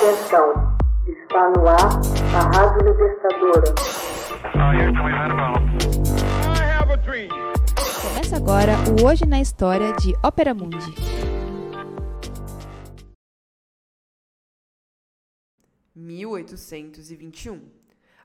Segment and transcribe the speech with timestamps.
[0.00, 1.90] Atenção, está no ar
[2.34, 3.74] a Rádio Libertadora.
[8.00, 10.94] Começa agora o Hoje na História de Ópera Mundi.
[15.94, 17.60] (1821)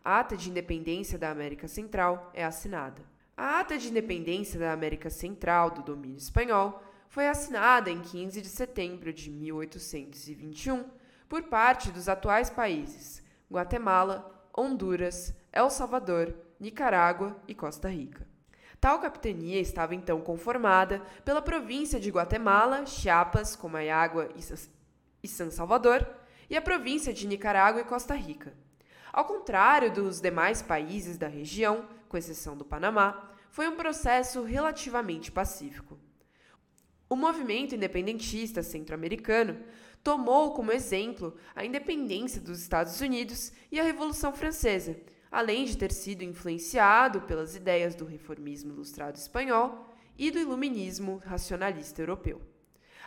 [0.01, 3.01] A Ata de Independência da América Central é assinada.
[3.35, 8.47] A Ata de Independência da América Central do domínio espanhol foi assinada em 15 de
[8.47, 17.89] setembro de 1821 por parte dos atuais países Guatemala, Honduras, El Salvador, Nicarágua e Costa
[17.89, 18.27] Rica.
[18.79, 24.29] Tal capitania estava então conformada pela província de Guatemala, Chiapas, Comayagua
[25.23, 26.07] e San Salvador,
[26.49, 28.53] e a província de Nicarágua e Costa Rica.
[29.11, 35.31] Ao contrário dos demais países da região, com exceção do Panamá, foi um processo relativamente
[35.31, 35.97] pacífico.
[37.09, 39.63] O movimento independentista centro-americano
[40.05, 44.95] tomou como exemplo a independência dos Estados Unidos e a Revolução Francesa,
[45.31, 49.83] além de ter sido influenciado pelas ideias do reformismo ilustrado espanhol
[50.15, 52.39] e do iluminismo racionalista europeu.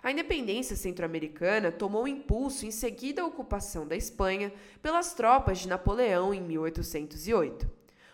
[0.03, 4.53] A independência centro-americana tomou impulso em seguida à ocupação da Espanha
[4.83, 7.71] pelas tropas de Napoleão em 1808.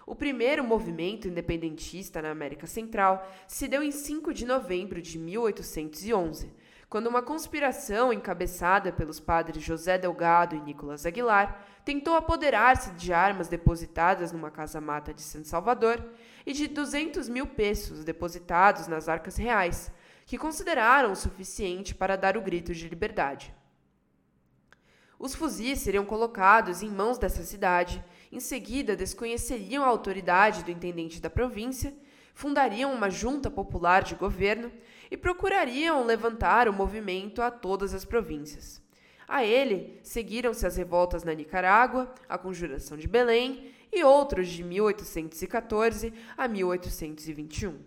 [0.07, 6.53] O primeiro movimento independentista na América Central se deu em 5 de novembro de 1811,
[6.89, 13.49] quando uma conspiração encabeçada pelos padres José Delgado e Nicolas Aguilar tentou apoderar-se de armas
[13.49, 16.05] depositadas numa casa-mata de San Salvador
[16.47, 19.93] e de 200 mil pesos depositados nas arcas reais,
[20.27, 23.55] que consideraram o suficiente para dar o grito de liberdade.
[25.19, 31.21] Os fuzis seriam colocados em mãos dessa cidade, em seguida desconheceriam a autoridade do intendente
[31.21, 31.95] da província,
[32.35, 34.71] fundariam uma junta popular de governo
[35.11, 38.83] e procurariam levantar o movimento a todas as províncias.
[39.27, 46.13] A ele seguiram-se as revoltas na Nicarágua, a Conjuração de Belém e outros de 1814
[46.37, 47.79] a 1821.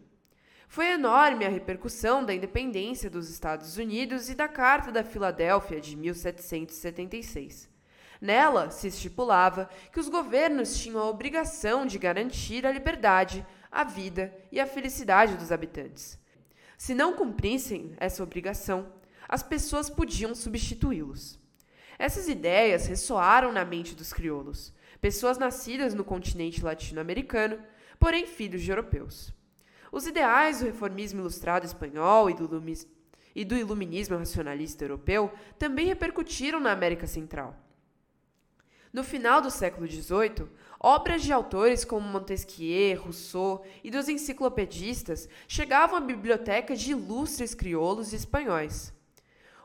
[0.68, 5.96] Foi enorme a repercussão da independência dos Estados Unidos e da Carta da Filadélfia de
[5.96, 7.70] 1776.
[8.20, 14.34] Nela se estipulava que os governos tinham a obrigação de garantir a liberdade, a vida
[14.52, 16.20] e a felicidade dos habitantes.
[16.78, 18.92] Se não cumprissem essa obrigação,
[19.28, 21.40] as pessoas podiam substituí-los.
[22.00, 27.60] Essas ideias ressoaram na mente dos crioulos, pessoas nascidas no continente latino-americano,
[28.00, 29.34] porém filhos de europeus.
[29.92, 32.64] Os ideais do reformismo ilustrado espanhol e do,
[33.36, 37.56] e do iluminismo racionalista europeu também repercutiram na América Central.
[38.98, 40.50] No final do século XVIII,
[40.80, 48.12] obras de autores como Montesquieu, Rousseau e dos enciclopedistas chegavam à biblioteca de ilustres crioulos
[48.12, 48.92] e espanhóis.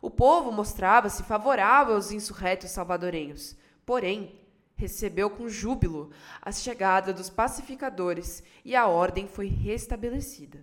[0.02, 3.56] O povo mostrava-se favorável aos insurretos salvadorenhos,
[3.86, 4.38] porém,
[4.76, 6.10] recebeu com júbilo
[6.42, 10.62] a chegada dos pacificadores e a ordem foi restabelecida.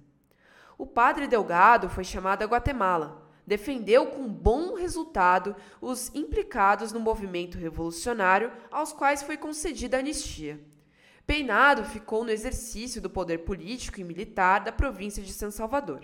[0.77, 7.57] O padre Delgado foi chamado a Guatemala defendeu com bom resultado os implicados no movimento
[7.57, 10.59] revolucionário aos quais foi concedida anistia.
[11.25, 16.01] Peinado ficou no exercício do poder político e militar da província de São Salvador.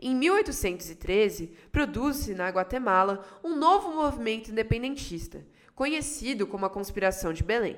[0.00, 7.76] Em 1813, produz-se na Guatemala um novo movimento independentista, conhecido como a Conspiração de Belém.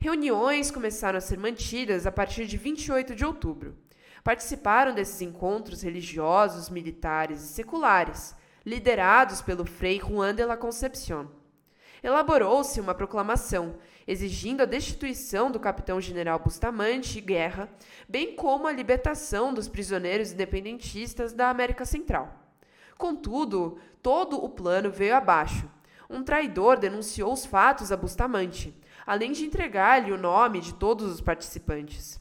[0.00, 3.76] Reuniões começaram a ser mantidas a partir de 28 de outubro.
[4.24, 8.34] Participaram desses encontros religiosos, militares e seculares,
[8.64, 11.28] liderados pelo frei Juan de la Concepción.
[12.02, 17.68] Elaborou-se uma proclamação exigindo a destituição do capitão-general Bustamante e Guerra,
[18.08, 22.32] bem como a libertação dos prisioneiros independentistas da América Central.
[22.96, 25.68] Contudo, todo o plano veio abaixo.
[26.08, 28.72] Um traidor denunciou os fatos a Bustamante,
[29.04, 32.20] além de entregar-lhe o nome de todos os participantes.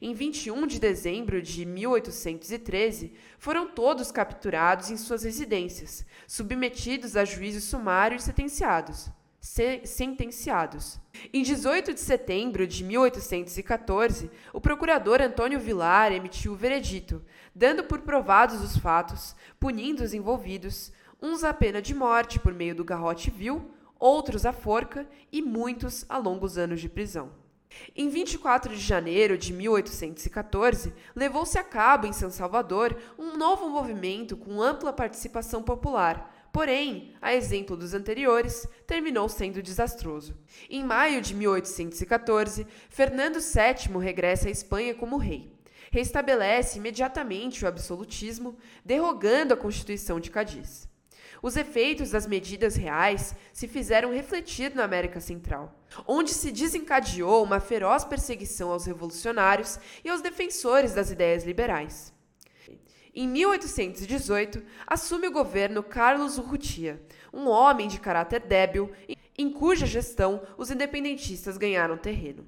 [0.00, 7.60] Em 21 de dezembro de 1813, foram todos capturados em suas residências, submetidos a juízo
[7.60, 9.10] sumário e sentenciados.
[9.40, 11.00] Se sentenciados.
[11.32, 18.00] Em 18 de setembro de 1814, o procurador Antônio Vilar emitiu o veredito, dando por
[18.00, 20.92] provados os fatos, punindo os envolvidos,
[21.22, 26.04] uns à pena de morte por meio do garrote vil, outros à forca e muitos
[26.08, 27.45] a longos anos de prisão.
[27.94, 34.36] Em 24 de janeiro de 1814, levou-se a cabo em São Salvador um novo movimento
[34.36, 36.32] com ampla participação popular.
[36.52, 40.36] Porém, a exemplo dos anteriores, terminou sendo desastroso.
[40.70, 45.52] Em maio de 1814, Fernando VII regressa à Espanha como rei.
[45.90, 50.88] Restabelece imediatamente o absolutismo, derrogando a Constituição de Cadiz.
[51.42, 55.74] Os efeitos das medidas reais se fizeram refletir na América Central,
[56.06, 62.14] onde se desencadeou uma feroz perseguição aos revolucionários e aos defensores das ideias liberais.
[63.14, 67.02] Em 1818, assume o governo Carlos Urrutia,
[67.32, 68.92] um homem de caráter débil,
[69.38, 72.46] em cuja gestão os independentistas ganharam terreno.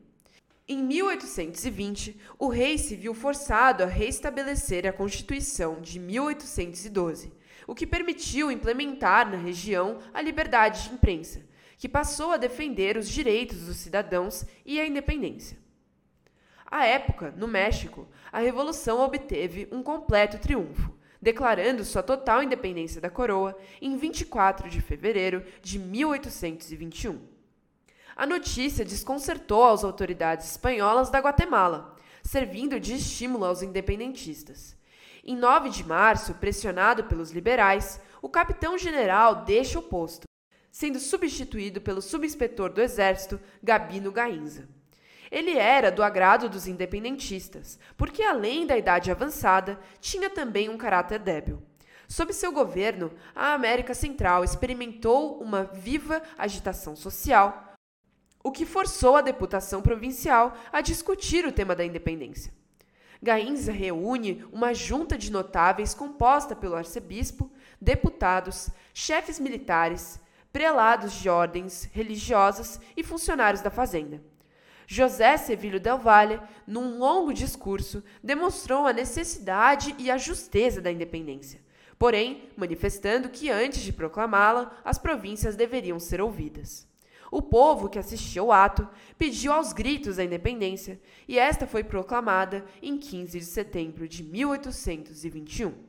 [0.70, 7.32] Em 1820, o rei se viu forçado a reestabelecer a Constituição de 1812,
[7.66, 11.40] o que permitiu implementar na região a liberdade de imprensa,
[11.78, 15.56] que passou a defender os direitos dos cidadãos e a independência.
[16.66, 23.08] À época, no México, a revolução obteve um completo triunfo, declarando sua total independência da
[23.08, 27.37] coroa em 24 de fevereiro de 1821.
[28.18, 34.76] A notícia desconcertou as autoridades espanholas da Guatemala, servindo de estímulo aos independentistas.
[35.24, 40.26] Em 9 de março, pressionado pelos liberais, o capitão-general deixa o posto,
[40.68, 44.68] sendo substituído pelo subinspetor do Exército, Gabino Gainza.
[45.30, 51.20] Ele era do agrado dos independentistas, porque além da idade avançada, tinha também um caráter
[51.20, 51.62] débil.
[52.08, 57.67] Sob seu governo, a América Central experimentou uma viva agitação social,
[58.42, 62.52] o que forçou a deputação provincial a discutir o tema da independência.
[63.22, 67.50] Gainza reúne uma junta de notáveis composta pelo arcebispo,
[67.80, 70.20] deputados, chefes militares,
[70.52, 74.22] prelados de ordens religiosas e funcionários da fazenda.
[74.86, 81.60] José Sevilho Del Valle, num longo discurso, demonstrou a necessidade e a justeza da independência,
[81.98, 86.88] porém manifestando que antes de proclamá-la, as províncias deveriam ser ouvidas.
[87.30, 92.64] O povo que assistiu ao ato pediu aos gritos a independência, e esta foi proclamada
[92.82, 95.88] em 15 de setembro de 1821.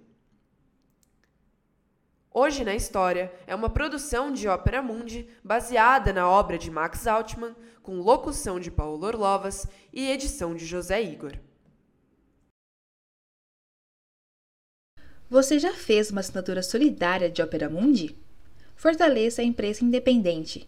[2.32, 7.56] Hoje na História é uma produção de Ópera Mundi baseada na obra de Max Altman,
[7.82, 11.34] com locução de Paulo Orlovas e edição de José Igor.
[15.30, 18.16] Você já fez uma assinatura solidária de Ópera Mundi?
[18.76, 20.68] Fortaleça a imprensa independente.